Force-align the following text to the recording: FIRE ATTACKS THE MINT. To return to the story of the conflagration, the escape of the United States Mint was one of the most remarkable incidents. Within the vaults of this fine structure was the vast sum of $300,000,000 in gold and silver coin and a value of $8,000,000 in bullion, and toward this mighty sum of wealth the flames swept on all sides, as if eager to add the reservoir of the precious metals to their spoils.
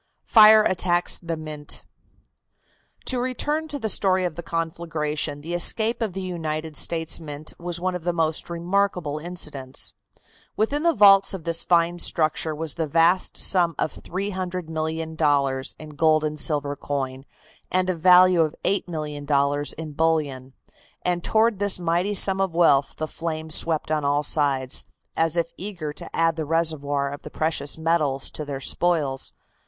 FIRE 0.25 0.63
ATTACKS 0.63 1.19
THE 1.19 1.37
MINT. 1.37 1.85
To 3.05 3.19
return 3.19 3.67
to 3.67 3.77
the 3.77 3.87
story 3.87 4.25
of 4.25 4.33
the 4.33 4.41
conflagration, 4.41 5.41
the 5.41 5.53
escape 5.53 6.01
of 6.01 6.13
the 6.13 6.23
United 6.23 6.75
States 6.75 7.19
Mint 7.19 7.53
was 7.59 7.79
one 7.79 7.93
of 7.93 8.03
the 8.03 8.11
most 8.11 8.49
remarkable 8.49 9.19
incidents. 9.19 9.93
Within 10.57 10.81
the 10.81 10.95
vaults 10.95 11.35
of 11.35 11.43
this 11.43 11.63
fine 11.63 11.99
structure 11.99 12.55
was 12.55 12.73
the 12.73 12.87
vast 12.87 13.37
sum 13.37 13.75
of 13.77 13.93
$300,000,000 13.93 15.75
in 15.77 15.89
gold 15.89 16.23
and 16.23 16.39
silver 16.39 16.75
coin 16.75 17.23
and 17.71 17.87
a 17.87 17.93
value 17.95 18.41
of 18.41 18.55
$8,000,000 18.63 19.73
in 19.75 19.91
bullion, 19.91 20.53
and 21.03 21.23
toward 21.23 21.59
this 21.59 21.77
mighty 21.77 22.15
sum 22.15 22.41
of 22.41 22.55
wealth 22.55 22.95
the 22.97 23.07
flames 23.07 23.53
swept 23.53 23.91
on 23.91 24.03
all 24.03 24.23
sides, 24.23 24.83
as 25.15 25.37
if 25.37 25.51
eager 25.57 25.93
to 25.93 26.15
add 26.15 26.37
the 26.37 26.45
reservoir 26.45 27.11
of 27.13 27.21
the 27.21 27.29
precious 27.29 27.77
metals 27.77 28.31
to 28.31 28.43
their 28.43 28.59
spoils. 28.59 29.33